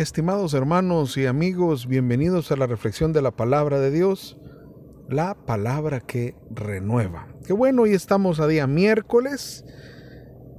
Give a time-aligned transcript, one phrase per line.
[0.00, 4.38] Estimados hermanos y amigos, bienvenidos a la reflexión de la palabra de Dios,
[5.10, 7.28] la palabra que renueva.
[7.46, 9.62] Qué bueno, hoy estamos a día miércoles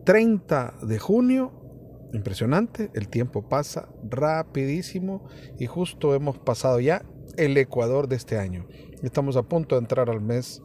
[0.06, 1.54] 30 de junio.
[2.14, 5.26] Impresionante, el tiempo pasa rapidísimo
[5.58, 7.04] y justo hemos pasado ya
[7.36, 8.68] el Ecuador de este año.
[9.02, 10.62] Estamos a punto de entrar al mes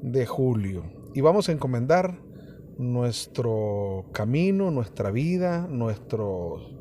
[0.00, 2.22] de julio y vamos a encomendar
[2.78, 6.77] nuestro camino, nuestra vida, nuestros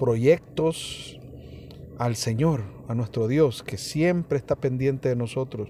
[0.00, 1.20] proyectos
[1.98, 5.68] al Señor, a nuestro Dios, que siempre está pendiente de nosotros,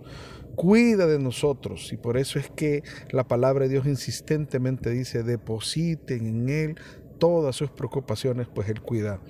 [0.54, 1.92] cuida de nosotros.
[1.92, 6.76] Y por eso es que la palabra de Dios insistentemente dice, depositen en Él
[7.18, 9.20] todas sus preocupaciones, pues Él cuida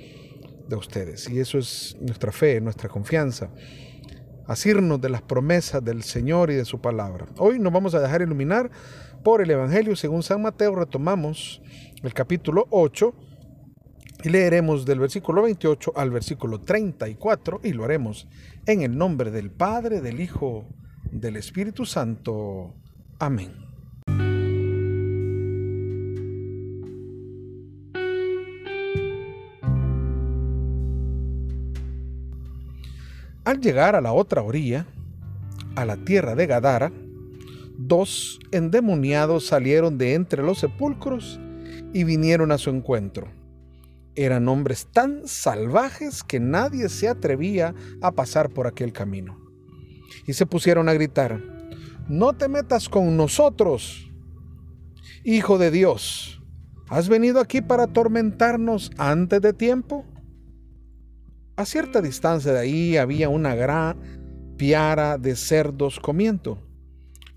[0.69, 1.31] de ustedes.
[1.31, 3.49] Y eso es nuestra fe, nuestra confianza.
[4.47, 7.25] Asirnos de las promesas del Señor y de su palabra.
[7.39, 8.71] Hoy nos vamos a dejar iluminar
[9.25, 10.75] por el Evangelio según San Mateo.
[10.75, 11.63] Retomamos
[12.03, 13.30] el capítulo 8
[14.23, 18.29] y leeremos del versículo 28 al versículo 34 y lo haremos
[18.67, 20.67] en el nombre del Padre, del Hijo,
[21.11, 22.75] del Espíritu Santo.
[23.19, 23.53] Amén.
[33.45, 34.87] Al llegar a la otra orilla,
[35.75, 36.93] a la tierra de Gadara,
[37.79, 41.41] dos endemoniados salieron de entre los sepulcros
[41.93, 43.40] y vinieron a su encuentro
[44.15, 49.39] eran hombres tan salvajes que nadie se atrevía a pasar por aquel camino.
[50.27, 51.41] Y se pusieron a gritar,
[52.09, 54.11] no te metas con nosotros,
[55.23, 56.41] Hijo de Dios,
[56.89, 60.07] ¿has venido aquí para atormentarnos antes de tiempo?
[61.57, 66.67] A cierta distancia de ahí había una gran piara de cerdos comiendo.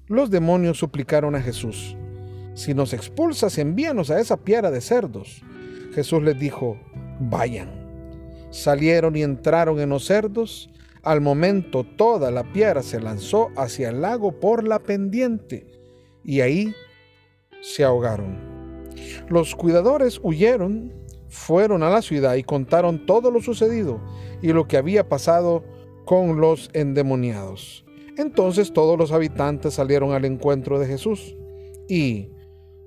[0.07, 1.97] Los demonios suplicaron a Jesús,
[2.53, 5.43] si nos expulsas, envíanos a esa piara de cerdos.
[5.93, 6.77] Jesús les dijo,
[7.19, 7.83] vayan.
[8.49, 10.69] Salieron y entraron en los cerdos.
[11.01, 15.67] Al momento toda la piedra se lanzó hacia el lago por la pendiente
[16.23, 16.73] y ahí
[17.61, 18.53] se ahogaron.
[19.29, 20.93] Los cuidadores huyeron,
[21.27, 23.99] fueron a la ciudad y contaron todo lo sucedido
[24.41, 25.63] y lo que había pasado
[26.05, 27.85] con los endemoniados.
[28.17, 31.35] Entonces todos los habitantes salieron al encuentro de Jesús
[31.89, 32.29] y,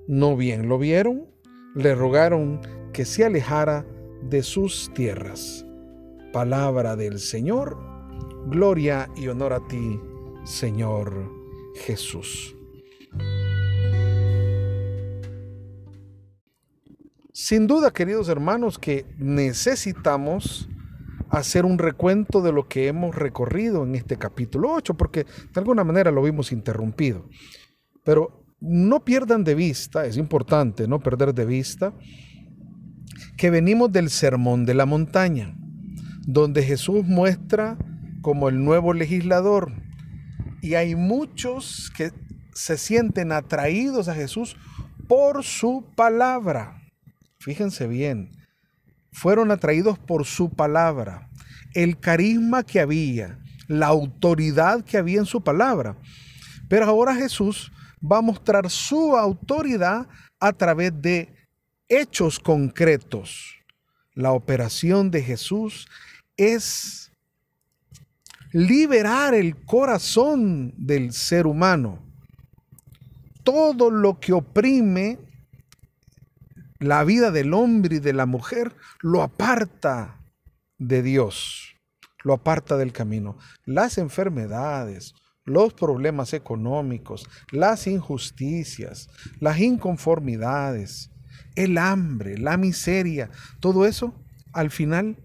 [0.07, 1.27] ¿no bien lo vieron?
[1.77, 2.59] Le rogaron
[2.91, 3.85] que se alejara
[4.23, 5.63] de sus tierras.
[6.33, 7.77] Palabra del Señor,
[8.47, 10.01] gloria y honor a ti,
[10.43, 11.31] Señor
[11.75, 12.55] Jesús.
[17.31, 20.67] Sin duda, queridos hermanos, que necesitamos
[21.29, 25.83] hacer un recuento de lo que hemos recorrido en este capítulo 8, porque de alguna
[25.83, 27.29] manera lo vimos interrumpido.
[28.03, 31.93] Pero no pierdan de vista, es importante no perder de vista,
[33.37, 35.55] que venimos del Sermón de la Montaña,
[36.25, 37.77] donde Jesús muestra
[38.21, 39.71] como el nuevo legislador.
[40.61, 42.11] Y hay muchos que
[42.53, 44.57] se sienten atraídos a Jesús
[45.07, 46.81] por su palabra.
[47.39, 48.31] Fíjense bien,
[49.11, 51.29] fueron atraídos por su palabra,
[51.73, 55.97] el carisma que había, la autoridad que había en su palabra.
[56.67, 60.07] Pero ahora Jesús va a mostrar su autoridad
[60.39, 61.33] a través de
[61.87, 63.55] hechos concretos.
[64.13, 65.87] La operación de Jesús
[66.35, 67.11] es
[68.51, 72.03] liberar el corazón del ser humano.
[73.43, 75.19] Todo lo que oprime
[76.79, 80.19] la vida del hombre y de la mujer lo aparta
[80.77, 81.75] de Dios,
[82.23, 83.37] lo aparta del camino.
[83.65, 85.15] Las enfermedades,
[85.47, 89.09] los problemas económicos, las injusticias,
[89.39, 91.09] las inconformidades,
[91.55, 93.31] el hambre, la miseria,
[93.61, 94.13] todo eso
[94.51, 95.15] al final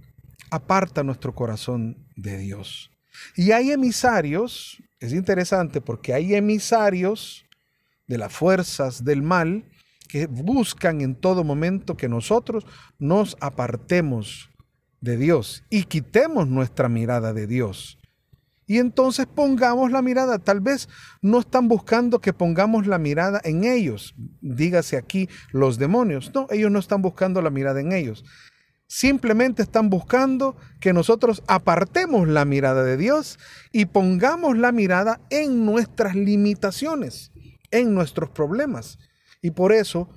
[0.51, 2.91] aparta nuestro corazón de Dios.
[3.37, 7.45] Y hay emisarios, es interesante porque hay emisarios
[8.07, 9.65] de las fuerzas del mal
[10.09, 12.65] que buscan en todo momento que nosotros
[13.01, 14.51] nos apartemos
[15.01, 17.99] de Dios y quitemos nuestra mirada de Dios.
[18.67, 20.39] Y entonces pongamos la mirada.
[20.39, 20.89] Tal vez
[21.21, 24.15] no están buscando que pongamos la mirada en ellos.
[24.41, 26.33] Dígase aquí los demonios.
[26.35, 28.25] No, ellos no están buscando la mirada en ellos.
[28.87, 33.39] Simplemente están buscando que nosotros apartemos la mirada de Dios
[33.73, 37.33] y pongamos la mirada en nuestras limitaciones,
[37.71, 38.99] en nuestros problemas.
[39.41, 40.11] Y por eso,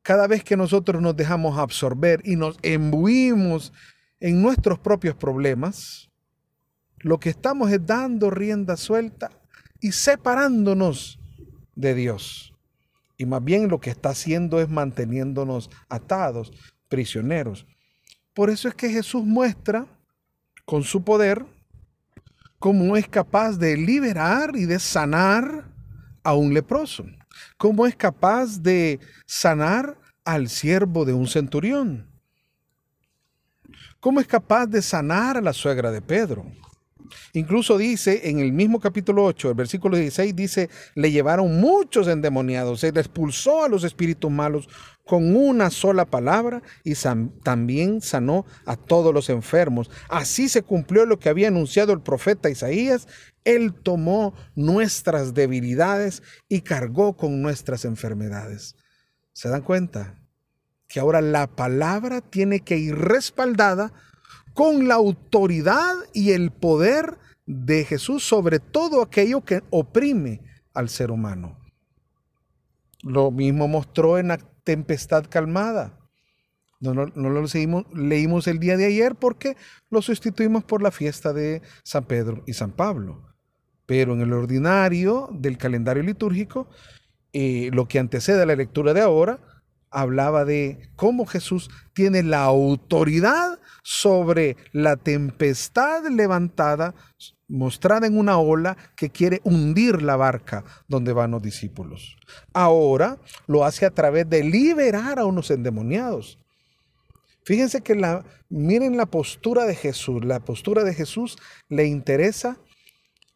[0.00, 3.74] cada vez que nosotros nos dejamos absorber y nos embuimos
[4.20, 6.11] en nuestros propios problemas,
[7.02, 9.30] lo que estamos es dando rienda suelta
[9.80, 11.18] y separándonos
[11.74, 12.54] de Dios.
[13.16, 16.52] Y más bien lo que está haciendo es manteniéndonos atados,
[16.88, 17.66] prisioneros.
[18.34, 19.86] Por eso es que Jesús muestra
[20.64, 21.44] con su poder
[22.58, 25.68] cómo es capaz de liberar y de sanar
[26.22, 27.04] a un leproso,
[27.58, 32.08] cómo es capaz de sanar al siervo de un centurión,
[33.98, 36.46] cómo es capaz de sanar a la suegra de Pedro.
[37.32, 42.80] Incluso dice en el mismo capítulo 8, el versículo 16, dice, le llevaron muchos endemoniados,
[42.80, 44.68] se expulsó a los espíritus malos
[45.04, 46.94] con una sola palabra y
[47.42, 49.90] también sanó a todos los enfermos.
[50.08, 53.08] Así se cumplió lo que había anunciado el profeta Isaías.
[53.44, 58.76] Él tomó nuestras debilidades y cargó con nuestras enfermedades.
[59.32, 60.18] ¿Se dan cuenta?
[60.86, 63.92] Que ahora la palabra tiene que ir respaldada
[64.54, 70.40] con la autoridad y el poder de Jesús sobre todo aquello que oprime
[70.74, 71.58] al ser humano.
[73.02, 75.98] Lo mismo mostró en la tempestad calmada.
[76.80, 79.56] No, no, lo seguimos, leímos el día de ayer porque
[79.88, 83.22] lo sustituimos por la fiesta de San Pedro y San Pablo.
[83.86, 86.68] Pero en el ordinario del calendario litúrgico,
[87.32, 89.38] eh, lo que antecede a la lectura de ahora,
[89.92, 96.94] hablaba de cómo Jesús tiene la autoridad sobre la tempestad levantada,
[97.48, 102.16] mostrada en una ola que quiere hundir la barca donde van los discípulos.
[102.52, 106.38] Ahora lo hace a través de liberar a unos endemoniados.
[107.44, 110.24] Fíjense que la, miren la postura de Jesús.
[110.24, 111.36] La postura de Jesús
[111.68, 112.56] le interesa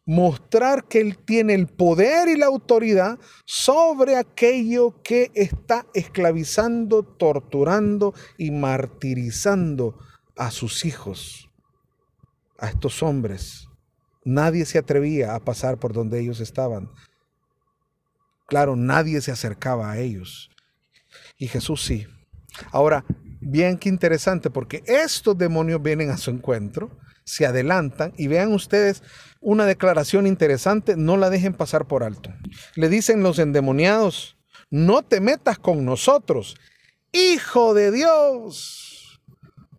[0.07, 8.13] mostrar que Él tiene el poder y la autoridad sobre aquello que está esclavizando, torturando
[8.37, 9.99] y martirizando
[10.37, 11.49] a sus hijos,
[12.57, 13.67] a estos hombres.
[14.23, 16.89] Nadie se atrevía a pasar por donde ellos estaban.
[18.47, 20.49] Claro, nadie se acercaba a ellos.
[21.37, 22.07] Y Jesús sí.
[22.71, 23.03] Ahora,
[23.41, 26.97] bien que interesante, porque estos demonios vienen a su encuentro
[27.27, 29.03] se adelantan y vean ustedes
[29.41, 32.33] una declaración interesante, no la dejen pasar por alto.
[32.75, 34.37] Le dicen los endemoniados,
[34.71, 36.55] no te metas con nosotros,
[37.11, 39.19] hijo de Dios.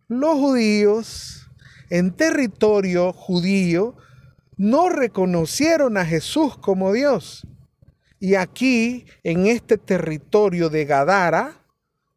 [0.07, 1.49] Los judíos
[1.89, 3.97] en territorio judío
[4.55, 7.47] no reconocieron a Jesús como Dios.
[8.19, 11.65] Y aquí, en este territorio de Gadara,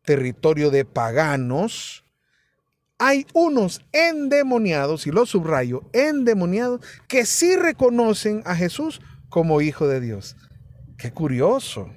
[0.03, 2.02] territorio de paganos,
[3.05, 10.01] hay unos endemoniados, y lo subrayo, endemoniados, que sí reconocen a Jesús como Hijo de
[10.01, 10.37] Dios.
[10.97, 11.91] Qué curioso.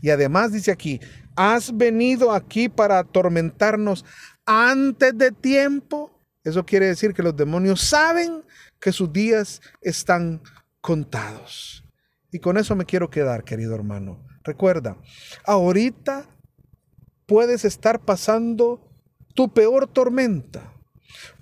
[0.00, 0.98] Y además dice aquí,
[1.36, 4.04] has venido aquí para atormentarnos
[4.44, 6.20] antes de tiempo.
[6.42, 8.42] Eso quiere decir que los demonios saben
[8.80, 10.42] que sus días están
[10.80, 11.84] contados.
[12.32, 14.26] Y con eso me quiero quedar, querido hermano.
[14.42, 14.96] Recuerda,
[15.46, 16.26] ahorita
[17.26, 18.91] puedes estar pasando
[19.34, 20.72] tu peor tormenta.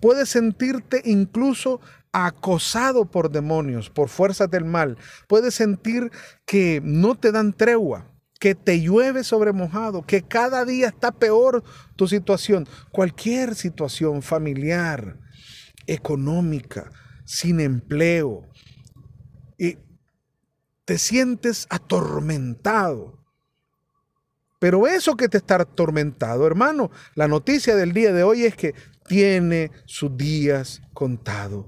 [0.01, 1.81] Puedes sentirte incluso
[2.13, 4.99] acosado por demonios, por fuerzas del mal.
[5.29, 6.11] Puedes sentir
[6.45, 8.11] que no te dan tregua,
[8.41, 11.63] que te llueve sobre mojado, que cada día está peor
[11.97, 12.67] tu situación.
[12.91, 15.19] Cualquier situación familiar,
[15.87, 16.91] económica,
[17.25, 18.49] sin empleo.
[19.59, 19.79] Y
[20.85, 23.20] te sientes atormentado.
[24.61, 28.75] Pero eso que te está atormentado, hermano, la noticia del día de hoy es que
[29.09, 31.65] tiene sus días contados.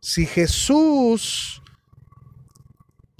[0.00, 1.60] Si Jesús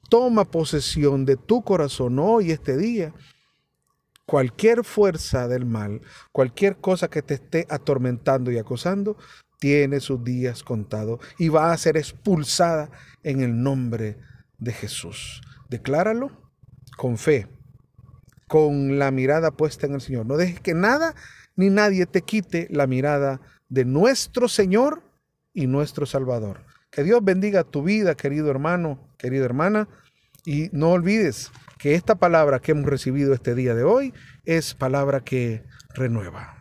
[0.08, 3.12] toma posesión de tu corazón hoy, este día,
[4.26, 6.00] cualquier fuerza del mal,
[6.30, 9.16] cualquier cosa que te esté atormentando y acosando,
[9.58, 12.92] tiene sus días contados y va a ser expulsada
[13.24, 14.18] en el nombre
[14.58, 15.40] de Jesús.
[15.68, 16.30] Decláralo
[16.96, 17.55] con fe
[18.48, 20.26] con la mirada puesta en el Señor.
[20.26, 21.14] No dejes que nada
[21.56, 25.02] ni nadie te quite la mirada de nuestro Señor
[25.52, 26.64] y nuestro Salvador.
[26.90, 29.88] Que Dios bendiga tu vida, querido hermano, querida hermana,
[30.44, 35.20] y no olvides que esta palabra que hemos recibido este día de hoy es palabra
[35.20, 36.55] que renueva.